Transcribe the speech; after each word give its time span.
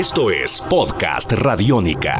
Esto 0.00 0.30
es 0.30 0.62
Podcast 0.62 1.30
Radiónica. 1.30 2.18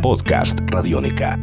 Podcast 0.00 0.60
Radiónica. 0.70 1.36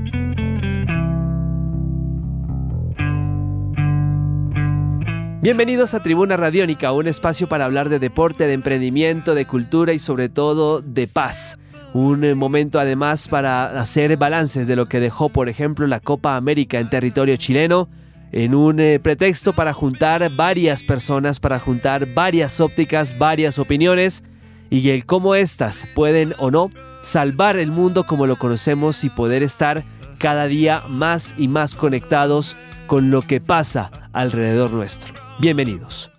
Bienvenidos 5.42 5.94
a 5.94 6.02
Tribuna 6.02 6.38
Radiónica, 6.38 6.94
un 6.94 7.10
espacio 7.10 7.50
para 7.50 7.66
hablar 7.66 7.90
de 7.90 8.00
deporte, 8.00 8.48
de 8.48 8.54
emprendimiento, 8.54 9.36
de 9.36 9.46
cultura 9.46 9.92
y 9.92 10.00
sobre 10.00 10.30
todo 10.30 10.80
de 10.80 11.08
paz. 11.08 11.58
Un 11.94 12.24
eh, 12.24 12.36
momento 12.36 12.80
además 12.80 13.28
para 13.28 13.78
hacer 13.78 14.16
balances 14.16 14.68
de 14.68 14.78
lo 14.78 14.88
que 14.88 15.02
dejó, 15.02 15.28
por 15.28 15.50
ejemplo, 15.50 15.86
la 15.86 16.00
Copa 16.00 16.38
América 16.38 16.80
en 16.80 16.90
territorio 16.90 17.36
chileno, 17.36 17.90
en 18.32 18.56
un 18.56 18.80
eh, 18.80 19.00
pretexto 19.00 19.54
para 19.54 19.74
juntar 19.74 20.30
varias 20.36 20.84
personas, 20.84 21.40
para 21.40 21.60
juntar 21.60 22.06
varias 22.14 22.60
ópticas, 22.60 23.18
varias 23.18 23.60
opiniones 23.60 24.24
y 24.70 24.90
el 24.90 25.06
cómo 25.06 25.36
éstas 25.36 25.88
pueden 25.96 26.34
o 26.38 26.52
no 26.52 26.70
salvar 27.02 27.58
el 27.58 27.72
mundo 27.72 28.06
como 28.06 28.28
lo 28.28 28.38
conocemos 28.38 29.04
y 29.04 29.10
poder 29.10 29.44
estar 29.44 29.84
cada 30.18 30.48
día 30.48 30.84
más 30.88 31.34
y 31.38 31.48
más 31.48 31.76
conectados 31.76 32.56
con 32.88 33.10
lo 33.10 33.22
que 33.22 33.40
pasa 33.40 33.90
alrededor 34.14 34.72
nuestro. 34.72 35.14
Bienvenidos. 35.40 36.12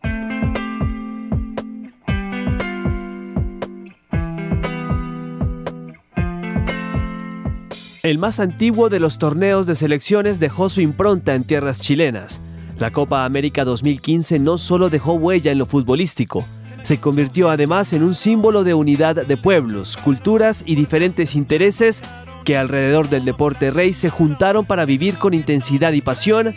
El 8.02 8.16
más 8.16 8.40
antiguo 8.40 8.88
de 8.88 8.98
los 8.98 9.18
torneos 9.18 9.66
de 9.66 9.74
selecciones 9.74 10.40
dejó 10.40 10.70
su 10.70 10.80
impronta 10.80 11.34
en 11.34 11.44
tierras 11.44 11.82
chilenas. 11.82 12.40
La 12.78 12.90
Copa 12.90 13.26
América 13.26 13.66
2015 13.66 14.38
no 14.38 14.56
solo 14.56 14.88
dejó 14.88 15.12
huella 15.12 15.52
en 15.52 15.58
lo 15.58 15.66
futbolístico, 15.66 16.42
se 16.82 16.98
convirtió 16.98 17.50
además 17.50 17.92
en 17.92 18.02
un 18.02 18.14
símbolo 18.14 18.64
de 18.64 18.72
unidad 18.72 19.26
de 19.26 19.36
pueblos, 19.36 19.98
culturas 19.98 20.62
y 20.64 20.76
diferentes 20.76 21.36
intereses 21.36 22.02
que 22.46 22.56
alrededor 22.56 23.10
del 23.10 23.26
deporte 23.26 23.70
rey 23.70 23.92
se 23.92 24.08
juntaron 24.08 24.64
para 24.64 24.86
vivir 24.86 25.18
con 25.18 25.34
intensidad 25.34 25.92
y 25.92 26.00
pasión 26.00 26.54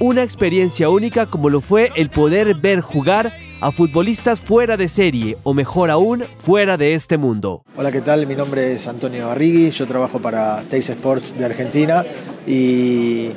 una 0.00 0.22
experiencia 0.22 0.88
única 0.88 1.26
como 1.26 1.50
lo 1.50 1.60
fue 1.60 1.92
el 1.96 2.08
poder 2.08 2.54
ver 2.54 2.80
jugar 2.80 3.30
a 3.60 3.72
futbolistas 3.72 4.40
fuera 4.40 4.76
de 4.76 4.88
serie 4.88 5.36
o 5.42 5.54
mejor 5.54 5.90
aún 5.90 6.24
fuera 6.38 6.76
de 6.76 6.94
este 6.94 7.16
mundo. 7.16 7.62
Hola, 7.76 7.90
¿qué 7.90 8.00
tal? 8.00 8.26
Mi 8.26 8.34
nombre 8.34 8.74
es 8.74 8.86
Antonio 8.86 9.28
Barrigui, 9.28 9.70
yo 9.70 9.86
trabajo 9.86 10.18
para 10.18 10.62
Teis 10.68 10.90
Sports 10.90 11.36
de 11.36 11.44
Argentina 11.44 12.04
y 12.46 13.30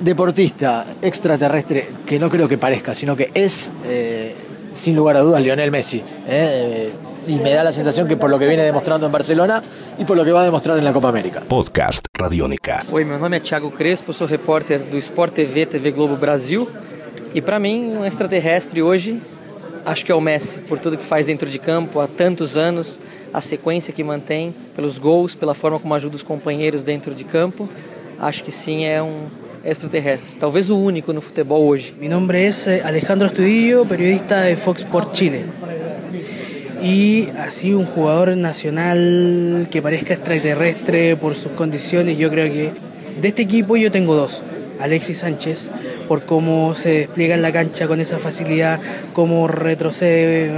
deportista 0.00 0.86
extraterrestre 1.02 1.88
que 2.06 2.18
no 2.18 2.30
creo 2.30 2.48
que 2.48 2.58
parezca, 2.58 2.94
sino 2.94 3.16
que 3.16 3.30
es 3.34 3.70
eh, 3.86 4.34
sin 4.74 4.96
lugar 4.96 5.16
a 5.16 5.20
dudas 5.20 5.42
Lionel 5.42 5.70
Messi. 5.70 6.02
Eh, 6.26 6.90
y 7.26 7.36
me 7.36 7.52
da 7.52 7.62
la 7.62 7.72
sensación 7.72 8.08
que 8.08 8.16
por 8.16 8.30
lo 8.30 8.38
que 8.38 8.46
viene 8.46 8.62
demostrando 8.62 9.04
en 9.04 9.12
Barcelona 9.12 9.62
y 9.98 10.04
por 10.04 10.16
lo 10.16 10.24
que 10.24 10.32
va 10.32 10.40
a 10.40 10.44
demostrar 10.44 10.78
en 10.78 10.84
la 10.84 10.94
Copa 10.94 11.10
América. 11.10 11.42
Podcast 11.46 12.06
Radiônica. 12.14 12.84
Oi, 12.90 13.04
meu 13.04 13.18
nome 13.18 13.36
é 13.36 13.40
Thiago 13.40 13.70
Crespo, 13.70 14.14
sou 14.14 14.26
repórter 14.26 14.82
do 14.84 14.96
Sport 14.96 15.34
TV, 15.34 15.66
TV 15.66 15.90
Globo 15.90 16.16
Brasil. 16.16 16.66
E 17.34 17.40
para 17.40 17.58
mim, 17.58 17.96
um 17.96 18.04
extraterrestre 18.04 18.82
hoje, 18.82 19.20
acho 19.84 20.04
que 20.04 20.10
é 20.10 20.14
o 20.14 20.20
Messi, 20.20 20.60
por 20.60 20.78
tudo 20.78 20.96
que 20.96 21.04
faz 21.04 21.26
dentro 21.26 21.48
de 21.48 21.58
campo 21.58 22.00
há 22.00 22.06
tantos 22.06 22.56
anos, 22.56 22.98
a 23.32 23.40
sequência 23.40 23.92
que 23.92 24.02
mantém, 24.02 24.54
pelos 24.74 24.98
gols, 24.98 25.34
pela 25.34 25.54
forma 25.54 25.78
como 25.78 25.94
ajuda 25.94 26.16
os 26.16 26.22
companheiros 26.22 26.84
dentro 26.84 27.14
de 27.14 27.24
campo. 27.24 27.68
Acho 28.18 28.42
que 28.42 28.50
sim, 28.50 28.84
é 28.84 29.02
um 29.02 29.26
extraterrestre, 29.64 30.36
talvez 30.38 30.70
o 30.70 30.78
único 30.78 31.12
no 31.12 31.20
futebol 31.20 31.66
hoje. 31.66 31.94
Mi 32.00 32.08
nombre 32.08 32.46
es 32.46 32.66
eh, 32.66 32.80
Alejandro 32.84 33.26
Estudillo, 33.26 33.84
periodista 33.84 34.42
de 34.42 34.56
Fox 34.56 34.82
Sport 34.82 35.12
Chile. 35.12 35.44
y 36.82 37.28
así 37.38 37.74
un 37.74 37.86
jugador 37.86 38.36
nacional 38.36 39.66
que 39.70 39.82
parezca 39.82 40.14
extraterrestre 40.14 41.16
por 41.16 41.34
sus 41.34 41.52
condiciones, 41.52 42.18
yo 42.18 42.30
creo 42.30 42.52
que 42.52 42.72
de 43.20 43.28
este 43.28 43.42
equipo 43.42 43.76
yo 43.76 43.90
tengo 43.90 44.14
dos. 44.14 44.42
Alexis 44.80 45.18
Sánchez, 45.18 45.70
por 46.08 46.24
cómo 46.24 46.74
se 46.74 46.90
despliega 46.90 47.34
en 47.34 47.42
la 47.42 47.52
cancha 47.52 47.86
con 47.86 48.00
esa 48.00 48.18
facilidad, 48.18 48.80
cómo 49.12 49.46
retrocede 49.46 50.50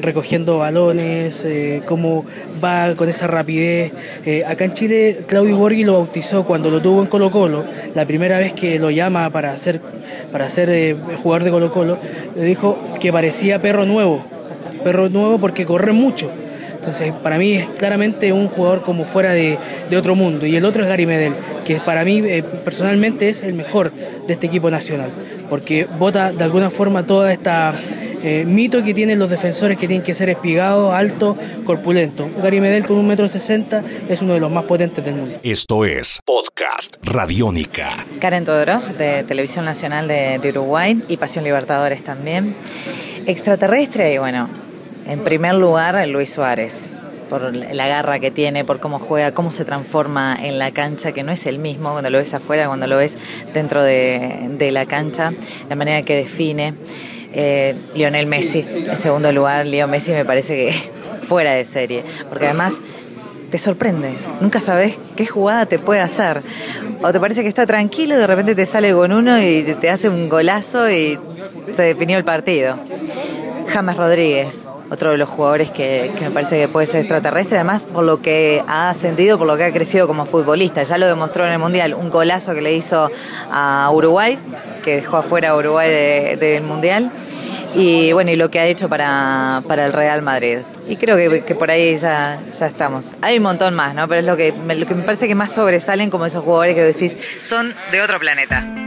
recogiendo 0.00 0.58
balones, 0.58 1.44
eh, 1.44 1.82
cómo 1.86 2.24
va 2.62 2.94
con 2.94 3.08
esa 3.08 3.26
rapidez. 3.26 3.92
Eh, 4.24 4.44
acá 4.46 4.64
en 4.64 4.72
Chile, 4.72 5.24
Claudio 5.26 5.56
Borghi 5.56 5.84
lo 5.84 5.94
bautizó 5.94 6.44
cuando 6.44 6.70
lo 6.70 6.80
tuvo 6.80 7.02
en 7.02 7.08
Colo 7.08 7.30
Colo, 7.30 7.64
la 7.94 8.06
primera 8.06 8.38
vez 8.38 8.54
que 8.54 8.78
lo 8.78 8.90
llama 8.90 9.28
para 9.30 9.58
ser, 9.58 9.80
para 10.30 10.46
eh, 10.56 10.94
de 10.94 11.50
Colo 11.50 11.72
Colo, 11.72 11.98
le 12.36 12.44
dijo 12.44 12.78
que 13.00 13.12
parecía 13.12 13.60
perro 13.60 13.84
nuevo 13.84 14.22
perro 14.82 15.08
nuevo 15.08 15.38
porque 15.38 15.64
corre 15.64 15.92
mucho. 15.92 16.30
Entonces, 16.82 17.12
para 17.22 17.38
mí 17.38 17.52
es 17.52 17.68
claramente 17.70 18.32
un 18.32 18.48
jugador 18.48 18.82
como 18.82 19.04
fuera 19.04 19.32
de, 19.32 19.56
otro 19.96 20.16
mundo. 20.16 20.46
Y 20.46 20.56
el 20.56 20.64
otro 20.64 20.82
es 20.82 20.88
Gary 20.88 21.06
Medel, 21.06 21.32
que 21.64 21.78
para 21.78 22.04
mí 22.04 22.20
eh, 22.24 22.42
personalmente 22.42 23.28
es 23.28 23.44
el 23.44 23.54
mejor 23.54 23.92
de 23.92 24.32
este 24.32 24.48
equipo 24.48 24.68
nacional, 24.68 25.10
porque 25.48 25.84
bota 25.84 26.32
de 26.32 26.42
alguna 26.42 26.70
forma 26.70 27.06
toda 27.06 27.32
esta 27.32 27.72
eh, 28.24 28.44
mito 28.44 28.82
que 28.82 28.94
tienen 28.94 29.20
los 29.20 29.30
defensores 29.30 29.78
que 29.78 29.86
tienen 29.86 30.02
que 30.02 30.12
ser 30.12 30.28
espigados, 30.28 30.92
altos, 30.92 31.36
corpulentos. 31.64 32.26
Gary 32.42 32.60
Medel 32.60 32.84
con 32.84 32.96
un 32.96 33.06
metro 33.06 33.28
sesenta 33.28 33.84
es 34.08 34.20
uno 34.20 34.34
de 34.34 34.40
los 34.40 34.50
más 34.50 34.64
potentes 34.64 35.04
del 35.04 35.14
mundo. 35.14 35.38
Esto 35.44 35.84
es 35.84 36.18
Podcast 36.24 36.96
Radiónica. 37.04 37.94
Karen 38.20 38.44
Todorov, 38.44 38.96
de 38.96 39.22
Televisión 39.22 39.64
Nacional 39.64 40.08
de, 40.08 40.40
de 40.40 40.48
Uruguay 40.48 41.00
y 41.06 41.16
Pasión 41.16 41.44
Libertadores 41.44 42.02
también. 42.02 42.56
Extraterrestre, 43.24 44.14
y 44.14 44.18
bueno, 44.18 44.48
en 45.06 45.24
primer 45.24 45.54
lugar, 45.54 46.06
Luis 46.08 46.32
Suárez, 46.32 46.90
por 47.28 47.54
la 47.54 47.88
garra 47.88 48.18
que 48.18 48.30
tiene, 48.30 48.64
por 48.64 48.78
cómo 48.78 48.98
juega, 48.98 49.32
cómo 49.32 49.52
se 49.52 49.64
transforma 49.64 50.36
en 50.38 50.58
la 50.58 50.70
cancha, 50.70 51.12
que 51.12 51.22
no 51.22 51.32
es 51.32 51.46
el 51.46 51.58
mismo 51.58 51.92
cuando 51.92 52.10
lo 52.10 52.18
ves 52.18 52.34
afuera, 52.34 52.66
cuando 52.66 52.86
lo 52.86 52.98
ves 52.98 53.16
dentro 53.54 53.82
de, 53.82 54.68
la 54.70 54.86
cancha, 54.86 55.32
la 55.68 55.76
manera 55.76 56.02
que 56.02 56.16
define. 56.16 56.74
Eh, 57.34 57.74
Lionel 57.94 58.26
Messi, 58.26 58.64
en 58.86 58.98
segundo 58.98 59.32
lugar, 59.32 59.64
Leo 59.64 59.88
Messi 59.88 60.12
me 60.12 60.26
parece 60.26 60.54
que 60.54 60.72
fuera 61.26 61.52
de 61.54 61.64
serie, 61.64 62.04
porque 62.28 62.44
además 62.44 62.82
te 63.50 63.56
sorprende, 63.56 64.14
nunca 64.40 64.60
sabes 64.60 64.98
qué 65.16 65.26
jugada 65.26 65.66
te 65.66 65.78
puede 65.78 66.00
hacer. 66.00 66.42
O 67.02 67.12
te 67.12 67.18
parece 67.18 67.42
que 67.42 67.48
está 67.48 67.66
tranquilo 67.66 68.14
y 68.14 68.18
de 68.18 68.26
repente 68.26 68.54
te 68.54 68.64
sale 68.64 68.92
con 68.92 69.12
uno 69.12 69.40
y 69.42 69.62
te 69.80 69.90
hace 69.90 70.08
un 70.08 70.28
golazo 70.28 70.90
y 70.90 71.18
se 71.72 71.82
definió 71.82 72.16
el 72.16 72.24
partido. 72.24 72.78
James 73.68 73.96
Rodríguez, 73.96 74.68
otro 74.92 75.12
de 75.12 75.16
los 75.16 75.28
jugadores 75.30 75.70
que, 75.70 76.12
me 76.20 76.30
parece 76.30 76.60
que 76.60 76.68
puede 76.68 76.86
ser 76.86 77.00
extraterrestre, 77.00 77.56
además 77.56 77.86
por 77.86 78.04
lo 78.04 78.20
que 78.20 78.62
ha 78.68 78.90
ascendido, 78.90 79.38
por 79.38 79.46
lo 79.46 79.56
que 79.56 79.64
ha 79.64 79.72
crecido 79.72 80.06
como 80.06 80.26
futbolista. 80.26 80.82
Ya 80.82 80.98
lo 80.98 81.06
demostró 81.06 81.46
en 81.46 81.52
el 81.52 81.58
Mundial, 81.58 81.94
un 81.94 82.10
golazo 82.10 82.52
que 82.52 82.60
le 82.60 82.74
hizo 82.74 83.10
a 83.50 83.88
Uruguay, 83.90 84.38
que 84.84 84.96
dejó 84.96 85.16
afuera 85.16 85.50
a 85.50 85.56
Uruguay 85.56 86.36
del 86.36 86.62
Mundial. 86.62 87.10
Y 87.74 88.12
bueno, 88.12 88.32
y 88.32 88.36
lo 88.36 88.50
que 88.50 88.60
ha 88.60 88.66
hecho 88.66 88.90
para, 88.90 89.62
el 89.66 89.92
Real 89.94 90.20
Madrid. 90.20 90.58
Y 90.86 90.96
creo 90.96 91.16
que, 91.42 91.54
por 91.54 91.70
ahí 91.70 91.96
ya, 91.96 92.38
ya 92.58 92.66
estamos. 92.66 93.16
Hay 93.22 93.38
un 93.38 93.44
montón 93.44 93.72
más, 93.72 93.94
¿no? 93.94 94.06
Pero 94.08 94.20
es 94.20 94.26
lo 94.26 94.36
que, 94.36 94.52
lo 94.52 94.86
que 94.86 94.94
me 94.94 95.04
parece 95.04 95.26
que 95.26 95.34
más 95.34 95.52
sobresalen 95.52 96.10
como 96.10 96.26
esos 96.26 96.44
jugadores 96.44 96.74
que 96.74 96.82
decís, 96.82 97.16
son 97.40 97.74
de 97.92 98.02
otro 98.02 98.18
planeta. 98.18 98.81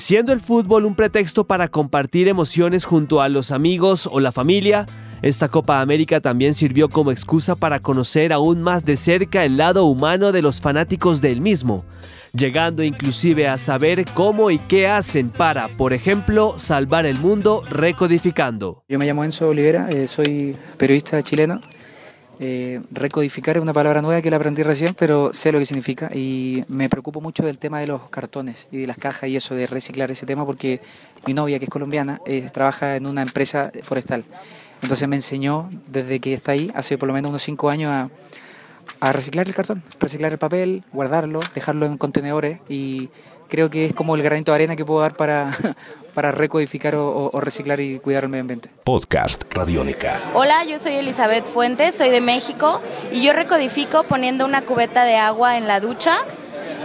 Siendo 0.00 0.32
el 0.32 0.40
fútbol 0.40 0.86
un 0.86 0.94
pretexto 0.94 1.44
para 1.44 1.68
compartir 1.68 2.26
emociones 2.26 2.86
junto 2.86 3.20
a 3.20 3.28
los 3.28 3.50
amigos 3.50 4.08
o 4.10 4.18
la 4.18 4.32
familia, 4.32 4.86
esta 5.20 5.48
Copa 5.48 5.82
América 5.82 6.22
también 6.22 6.54
sirvió 6.54 6.88
como 6.88 7.10
excusa 7.10 7.54
para 7.54 7.80
conocer 7.80 8.32
aún 8.32 8.62
más 8.62 8.86
de 8.86 8.96
cerca 8.96 9.44
el 9.44 9.58
lado 9.58 9.84
humano 9.84 10.32
de 10.32 10.40
los 10.40 10.62
fanáticos 10.62 11.20
del 11.20 11.42
mismo, 11.42 11.84
llegando 12.32 12.82
inclusive 12.82 13.46
a 13.46 13.58
saber 13.58 14.06
cómo 14.14 14.50
y 14.50 14.58
qué 14.58 14.88
hacen 14.88 15.28
para, 15.28 15.68
por 15.68 15.92
ejemplo, 15.92 16.54
salvar 16.56 17.04
el 17.04 17.18
mundo 17.18 17.62
recodificando. 17.68 18.82
Yo 18.88 18.98
me 18.98 19.04
llamo 19.04 19.22
Enzo 19.22 19.48
Olivera, 19.48 19.90
eh, 19.90 20.08
soy 20.08 20.56
periodista 20.78 21.22
chileno 21.22 21.60
eh, 22.42 22.80
recodificar 22.90 23.58
es 23.58 23.62
una 23.62 23.74
palabra 23.74 24.00
nueva 24.00 24.22
que 24.22 24.30
la 24.30 24.36
aprendí 24.36 24.62
recién, 24.62 24.94
pero 24.94 25.30
sé 25.34 25.52
lo 25.52 25.58
que 25.58 25.66
significa 25.66 26.10
y 26.14 26.64
me 26.68 26.88
preocupo 26.88 27.20
mucho 27.20 27.44
del 27.44 27.58
tema 27.58 27.80
de 27.80 27.86
los 27.86 28.08
cartones 28.08 28.66
y 28.72 28.78
de 28.78 28.86
las 28.86 28.96
cajas 28.96 29.28
y 29.28 29.36
eso 29.36 29.54
de 29.54 29.66
reciclar 29.66 30.10
ese 30.10 30.24
tema 30.24 30.46
porque 30.46 30.80
mi 31.26 31.34
novia, 31.34 31.58
que 31.58 31.66
es 31.66 31.70
colombiana, 31.70 32.22
eh, 32.24 32.48
trabaja 32.50 32.96
en 32.96 33.06
una 33.06 33.20
empresa 33.20 33.70
forestal. 33.82 34.24
Entonces 34.80 35.06
me 35.06 35.16
enseñó 35.16 35.68
desde 35.86 36.18
que 36.18 36.32
está 36.32 36.52
ahí, 36.52 36.72
hace 36.74 36.96
por 36.96 37.08
lo 37.08 37.12
menos 37.12 37.28
unos 37.28 37.42
cinco 37.42 37.68
años, 37.68 37.90
a, 37.90 38.08
a 39.00 39.12
reciclar 39.12 39.46
el 39.46 39.54
cartón, 39.54 39.82
reciclar 40.00 40.32
el 40.32 40.38
papel, 40.38 40.82
guardarlo, 40.94 41.40
dejarlo 41.54 41.84
en 41.84 41.98
contenedores 41.98 42.60
y 42.70 43.10
creo 43.50 43.68
que 43.68 43.84
es 43.84 43.92
como 43.92 44.14
el 44.14 44.22
granito 44.22 44.52
de 44.52 44.56
arena 44.56 44.76
que 44.76 44.84
puedo 44.84 45.00
dar 45.00 45.14
para, 45.14 45.50
para 46.14 46.32
recodificar 46.32 46.94
o, 46.94 47.30
reciclar 47.40 47.80
y 47.80 47.98
cuidar 47.98 48.24
el 48.24 48.30
medio 48.30 48.42
ambiente. 48.42 48.70
Podcast 48.84 49.44
Radiónica. 49.52 50.20
Hola, 50.32 50.64
yo 50.64 50.78
soy 50.78 50.94
Elizabeth 50.94 51.44
Fuentes, 51.44 51.96
soy 51.96 52.10
de 52.10 52.22
México 52.22 52.80
y 53.12 53.22
yo 53.22 53.34
recodifico 53.34 54.04
poniendo 54.04 54.46
una 54.46 54.62
cubeta 54.62 55.04
de 55.04 55.16
agua 55.16 55.58
en 55.58 55.66
la 55.66 55.80
ducha 55.80 56.18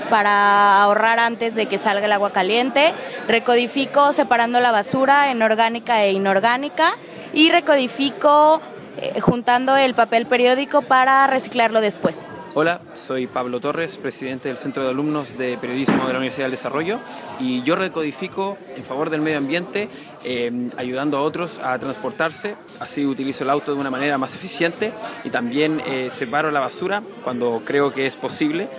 para 0.09 0.81
ahorrar 0.83 1.19
antes 1.19 1.55
de 1.55 1.67
que 1.67 1.77
salga 1.77 2.05
el 2.05 2.11
agua 2.11 2.31
caliente. 2.31 2.93
Recodifico 3.27 4.11
separando 4.11 4.59
la 4.59 4.71
basura 4.71 5.31
en 5.31 5.41
orgánica 5.41 6.03
e 6.03 6.11
inorgánica 6.11 6.97
y 7.33 7.49
recodifico 7.49 8.61
eh, 8.97 9.19
juntando 9.21 9.75
el 9.77 9.93
papel 9.93 10.25
periódico 10.25 10.81
para 10.81 11.27
reciclarlo 11.27 11.81
después. 11.81 12.29
Hola, 12.57 12.79
soy 12.93 13.27
Pablo 13.27 13.59
Torres, 13.59 13.97
presidente 13.97 14.47
del 14.47 14.57
Centro 14.57 14.85
de 14.85 14.91
Alumnos 14.91 15.35
de 15.37 15.57
Periodismo 15.57 16.07
de 16.07 16.13
la 16.13 16.19
Universidad 16.19 16.45
del 16.45 16.51
Desarrollo 16.51 17.01
y 17.37 17.61
yo 17.63 17.75
recodifico 17.75 18.57
en 18.77 18.83
favor 18.85 19.09
del 19.09 19.19
medio 19.19 19.39
ambiente, 19.39 19.89
eh, 20.23 20.69
ayudando 20.77 21.17
a 21.17 21.23
otros 21.23 21.59
a 21.59 21.77
transportarse, 21.77 22.55
así 22.79 23.05
utilizo 23.05 23.43
el 23.43 23.49
auto 23.49 23.73
de 23.73 23.81
una 23.81 23.89
manera 23.89 24.17
más 24.17 24.35
eficiente 24.35 24.93
y 25.25 25.31
también 25.31 25.81
eh, 25.85 26.07
separo 26.11 26.49
la 26.49 26.61
basura 26.61 27.03
cuando 27.25 27.61
creo 27.65 27.91
que 27.91 28.05
es 28.05 28.15
posible. 28.15 28.69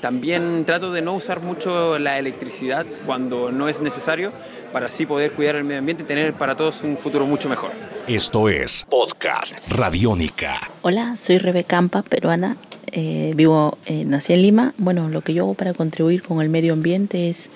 también 0.00 0.64
trato 0.64 0.90
de 0.90 1.00
no 1.00 1.14
usar 1.14 1.40
mucho 1.40 1.96
la 2.00 2.18
electricidad 2.18 2.86
cuando 3.06 3.52
no 3.52 3.68
es 3.68 3.80
necesario 3.82 4.32
para 4.72 4.86
así 4.86 5.06
poder 5.06 5.32
cuidar 5.32 5.56
el 5.56 5.64
medio 5.64 5.78
ambiente 5.78 6.02
y 6.02 6.06
tener 6.06 6.34
para 6.34 6.54
todos 6.54 6.82
un 6.82 6.96
futuro 6.96 7.26
mucho 7.26 7.48
mejor. 7.48 7.70
Esto 8.06 8.48
es 8.48 8.86
Podcast 8.88 9.58
Radiónica. 9.68 10.58
Hola, 10.82 11.16
soy 11.18 11.38
Rebeca 11.38 11.68
Campa, 11.68 12.02
peruana. 12.02 12.56
Eh, 12.92 13.32
vivo, 13.34 13.76
eh, 13.86 14.04
nací 14.04 14.32
en 14.32 14.42
Lima. 14.42 14.74
Bueno, 14.78 15.08
lo 15.08 15.20
que 15.20 15.34
yo 15.34 15.44
hago 15.44 15.54
para 15.54 15.74
contribuir 15.74 16.22
con 16.22 16.40
el 16.40 16.48
medio 16.48 16.72
ambiente 16.72 17.28
es 17.28 17.50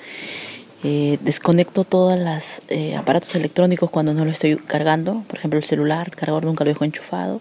eh, 0.85 1.19
desconecto 1.23 1.85
todos 1.85 2.19
los 2.19 2.61
aparatos 2.99 3.35
electrónicos 3.35 3.91
cuando 3.91 4.15
no 4.15 4.25
lo 4.25 4.31
estoy 4.31 4.57
cargando. 4.57 5.23
Por 5.27 5.39
ejemplo, 5.39 5.59
el 5.59 5.65
celular, 5.65 6.09
el 6.09 6.17
cargador 6.17 6.45
nunca 6.45 6.65
lo 6.65 6.69
dejo 6.71 6.85
enchufado. 6.85 7.41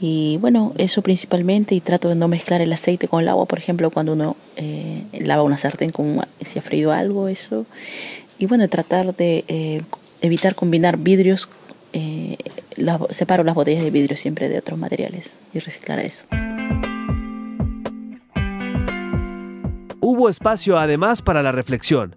Y 0.00 0.38
bueno, 0.38 0.72
eso 0.76 1.02
principalmente 1.02 1.74
y 1.74 1.80
trato 1.80 2.08
de 2.08 2.16
no 2.16 2.26
mezclar 2.26 2.60
el 2.60 2.72
aceite 2.72 3.06
con 3.06 3.22
el 3.22 3.28
agua, 3.28 3.46
por 3.46 3.58
ejemplo, 3.58 3.90
cuando 3.90 4.12
uno 4.12 4.36
lava 5.12 5.44
una 5.44 5.56
sartén 5.56 5.90
con 5.90 6.20
si 6.44 6.58
ha 6.58 6.62
freído 6.62 6.92
algo, 6.92 7.28
eso 7.28 7.64
y 8.44 8.46
bueno, 8.46 8.68
tratar 8.68 9.16
de 9.16 9.42
eh, 9.48 9.80
evitar 10.20 10.54
combinar 10.54 10.98
vidrios, 10.98 11.48
eh, 11.94 12.36
separo 13.08 13.42
las 13.42 13.54
botellas 13.54 13.82
de 13.82 13.90
vidrio 13.90 14.18
siempre 14.18 14.50
de 14.50 14.58
otros 14.58 14.78
materiales 14.78 15.38
y 15.54 15.60
reciclar 15.60 15.98
eso. 16.00 16.26
Hubo 19.98 20.28
espacio 20.28 20.78
además 20.78 21.22
para 21.22 21.42
la 21.42 21.52
reflexión. 21.52 22.16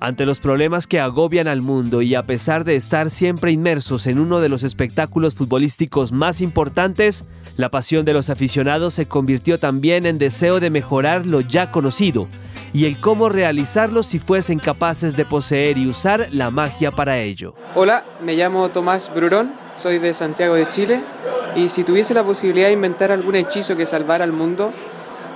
Ante 0.00 0.26
los 0.26 0.40
problemas 0.40 0.88
que 0.88 0.98
agobian 0.98 1.46
al 1.46 1.62
mundo 1.62 2.02
y 2.02 2.16
a 2.16 2.24
pesar 2.24 2.64
de 2.64 2.74
estar 2.74 3.08
siempre 3.08 3.52
inmersos 3.52 4.08
en 4.08 4.18
uno 4.18 4.40
de 4.40 4.48
los 4.48 4.64
espectáculos 4.64 5.36
futbolísticos 5.36 6.10
más 6.10 6.40
importantes, 6.40 7.24
la 7.56 7.68
pasión 7.70 8.04
de 8.04 8.14
los 8.14 8.30
aficionados 8.30 8.94
se 8.94 9.06
convirtió 9.06 9.58
también 9.58 10.06
en 10.06 10.18
deseo 10.18 10.58
de 10.58 10.70
mejorar 10.70 11.24
lo 11.24 11.40
ya 11.40 11.70
conocido 11.70 12.26
y 12.72 12.86
el 12.86 13.00
cómo 13.00 13.28
realizarlo 13.28 14.02
si 14.02 14.18
fuesen 14.18 14.58
capaces 14.58 15.16
de 15.16 15.24
poseer 15.24 15.78
y 15.78 15.88
usar 15.88 16.28
la 16.32 16.50
magia 16.50 16.90
para 16.90 17.18
ello. 17.18 17.54
Hola, 17.74 18.04
me 18.22 18.34
llamo 18.34 18.68
Tomás 18.70 19.12
Brurón, 19.14 19.54
soy 19.74 19.98
de 19.98 20.14
Santiago 20.14 20.54
de 20.54 20.68
Chile 20.68 21.00
y 21.54 21.68
si 21.68 21.84
tuviese 21.84 22.14
la 22.14 22.24
posibilidad 22.24 22.68
de 22.68 22.74
inventar 22.74 23.10
algún 23.10 23.36
hechizo 23.36 23.76
que 23.76 23.86
salvara 23.86 24.24
al 24.24 24.32
mundo, 24.32 24.72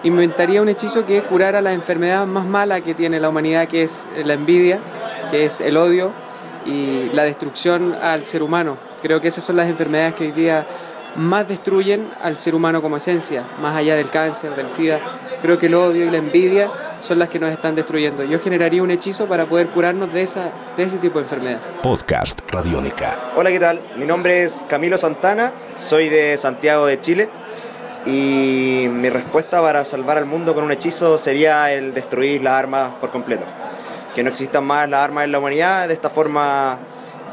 inventaría 0.05 0.63
un 0.63 0.69
hechizo 0.69 1.07
que 1.07 1.23
curara 1.23 1.61
la 1.61 1.73
enfermedad 1.73 2.27
más 2.27 2.45
mala 2.45 2.81
que 2.81 2.95
tiene 2.95 3.21
la 3.21 3.29
humanidad, 3.29 3.69
que 3.69 3.85
es 3.85 4.07
la 4.25 4.35
envidia, 4.35 4.81
que 5.31 5.47
es 5.47 5.61
el 5.61 5.77
odio 5.77 6.13
y 6.67 7.09
la 7.13 7.25
destrucción 7.25 7.95
al 8.01 8.25
ser 8.25 8.43
humano. 8.43 8.77
Creo 9.01 9.21
que 9.21 9.29
esas 9.29 9.45
son 9.45 9.57
las 9.57 9.69
enfermedades 9.69 10.15
que 10.15 10.25
hoy 10.25 10.33
día 10.33 10.67
más 11.17 11.47
destruyen 11.49 12.09
al 12.23 12.37
ser 12.37 12.55
humano 12.55 12.81
como 12.81 12.97
esencia, 12.97 13.45
más 13.61 13.77
allá 13.77 13.97
del 13.97 14.09
cáncer, 14.09 14.55
del 14.55 14.69
SIDA. 14.69 15.01
Creo 15.43 15.59
que 15.59 15.67
el 15.67 15.75
odio 15.75 16.07
y 16.07 16.11
la 16.11 16.19
envidia 16.19 16.71
son 17.03 17.19
las 17.19 17.29
que 17.29 17.39
nos 17.39 17.53
están 17.53 17.75
destruyendo. 17.75 18.25
Yo 18.25 18.41
generaría 18.41 18.83
un 18.83 18.91
hechizo 18.91 19.27
para 19.27 19.47
poder 19.47 19.69
curarnos 19.69 20.13
de, 20.13 20.23
esa, 20.23 20.51
de 20.77 20.85
ese 20.85 20.99
tipo 20.99 21.19
de 21.19 21.25
enfermedad. 21.25 21.59
Podcast 21.83 22.41
Radiónica. 22.51 23.33
Hola, 23.37 23.51
¿qué 23.51 23.61
tal? 23.61 23.83
Mi 23.97 24.07
nombre 24.07 24.45
es 24.45 24.65
Camilo 24.69 24.97
Santana, 24.97 25.53
soy 25.77 26.09
de 26.09 26.39
Santiago 26.39 26.87
de 26.87 27.01
Chile 27.01 27.29
y 28.07 28.87
mi 28.91 29.11
respuesta 29.11 29.61
para 29.61 29.85
salvar 29.85 30.17
al 30.17 30.27
mundo 30.27 30.55
con 30.55 30.65
un 30.65 30.73
hechizo 30.73 31.19
sería 31.19 31.73
el 31.73 31.93
destruir 31.93 32.43
las 32.43 32.55
armas 32.55 32.95
por 32.95 33.11
completo. 33.11 33.45
Que 34.15 34.23
no 34.23 34.31
existan 34.31 34.65
más 34.65 34.89
las 34.89 35.01
armas 35.01 35.25
en 35.25 35.33
la 35.33 35.39
humanidad, 35.39 35.89
de 35.89 35.95
esta 35.95 36.09
forma 36.09 36.79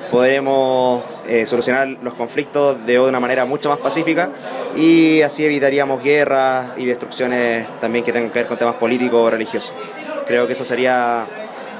podremos 0.10 1.04
eh, 1.28 1.46
solucionar 1.46 1.88
los 1.88 2.14
conflictos 2.16 2.86
de 2.86 3.00
una 3.00 3.20
manera 3.20 3.46
mucho 3.46 3.70
más 3.70 3.80
pacífica 3.80 4.30
y 4.76 5.22
así 5.22 5.46
evitaríamos 5.46 6.04
guerras 6.04 6.72
y 6.78 6.86
destrucciones 6.86 7.68
también 7.80 8.04
que 8.04 8.12
tengan 8.12 8.32
que 8.32 8.40
ver 8.40 8.48
con 8.48 8.58
temas 8.58 8.76
políticos 8.76 9.20
o 9.20 9.30
religiosos. 9.30 9.74
Creo 10.26 10.48
que 10.48 10.54
esa 10.54 10.66
sería 10.66 11.28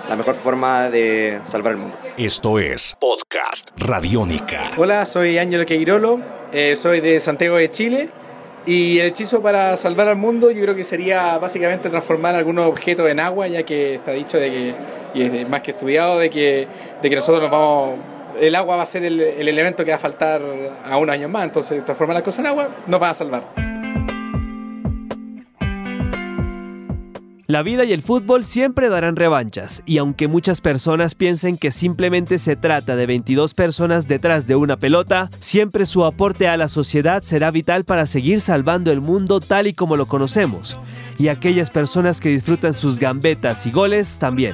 la 0.08 0.16
mejor 0.16 0.36
forma 0.36 0.90
de 0.90 1.40
salvar 1.46 1.74
el 1.74 1.80
mundo. 1.80 1.98
Esto 2.18 2.60
es 2.60 2.96
Podcast 3.00 3.72
Radiónica. 3.78 4.72
Hola, 4.78 5.06
soy 5.06 5.38
Ángelo 5.38 5.66
Queirolo, 5.66 6.20
eh, 6.52 6.76
soy 6.76 7.00
de 7.00 7.20
Santiago 7.20 7.58
de 7.58 7.70
Chile 7.70 8.10
y 8.66 9.00
el 9.00 9.08
hechizo 9.08 9.42
para 9.42 9.76
salvar 9.78 10.08
al 10.08 10.16
mundo 10.16 10.52
yo 10.52 10.62
creo 10.62 10.76
que 10.76 10.84
sería 10.84 11.38
básicamente 11.38 11.90
transformar 11.90 12.36
algunos 12.36 12.68
objetos 12.68 13.10
en 13.10 13.20
agua, 13.20 13.48
ya 13.48 13.64
que 13.64 13.96
está 13.96 14.12
dicho 14.12 14.38
de 14.38 14.52
que, 14.52 14.76
y 15.14 15.24
es 15.24 15.50
más 15.50 15.62
que 15.62 15.72
estudiado, 15.72 16.20
de 16.20 16.30
que, 16.30 16.68
de 17.02 17.10
que 17.10 17.16
nosotros 17.16 17.42
nos 17.42 17.52
vamos 17.52 18.00
el 18.40 18.56
agua 18.56 18.78
va 18.78 18.84
a 18.84 18.86
ser 18.86 19.04
el, 19.04 19.20
elemento 19.20 19.84
que 19.84 19.92
va 19.92 19.98
a 19.98 20.00
faltar 20.00 20.42
a 20.84 20.98
un 20.98 21.10
año 21.10 21.30
más, 21.30 21.44
entonces 21.44 21.84
transformar 21.84 22.16
las 22.16 22.24
cosas 22.24 22.40
en 22.40 22.48
agua 22.48 22.70
nos 22.88 23.02
va 23.02 23.10
a 23.10 23.14
salvar. 23.14 23.70
La 27.50 27.64
vida 27.64 27.84
y 27.84 27.94
el 27.94 28.04
fútbol 28.04 28.44
siempre 28.44 28.90
darán 28.90 29.16
revanchas, 29.16 29.82
y 29.88 29.98
aunque 29.98 30.28
muchas 30.28 30.62
personas 30.62 31.16
piensen 31.16 31.58
que 31.58 31.72
simplemente 31.72 32.38
se 32.38 32.56
trata 32.56 32.96
de 32.96 33.08
22 33.08 33.56
personas 33.56 34.08
detrás 34.08 34.46
de 34.46 34.56
una 34.56 34.78
pelota, 34.78 35.32
siempre 35.40 35.88
su 35.88 36.06
aporte 36.06 36.48
a 36.48 36.58
la 36.58 36.68
sociedad 36.68 37.24
será 37.24 37.50
vital 37.50 37.86
para 37.86 38.06
seguir 38.06 38.42
salvando 38.42 38.92
el 38.92 39.02
mundo 39.02 39.40
tal 39.40 39.66
y 39.66 39.74
como 39.74 39.98
lo 39.98 40.06
conocemos, 40.06 40.78
y 41.18 41.30
aquellas 41.30 41.72
personas 41.72 42.20
que 42.20 42.30
disfrutan 42.30 42.76
sus 42.76 43.00
gambetas 43.00 43.66
y 43.66 43.72
goles 43.72 44.20
también. 44.20 44.54